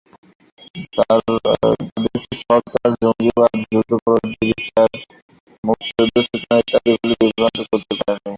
তাদেরকে 0.97 2.09
সরকার 2.43 2.89
জঙ্গিবাদ, 3.01 3.51
যুদ্ধাপরাধীদের 3.71 4.49
বিচার, 4.51 4.89
মুক্তিযুদ্ধের 5.63 6.25
চেতনা 6.29 6.55
ইত্যাদি 6.61 6.91
বলে 6.95 7.15
বিভ্রান্ত 7.21 7.59
করতে 7.69 7.93
পারেনি। 7.99 8.27